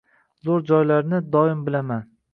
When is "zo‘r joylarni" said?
0.47-1.21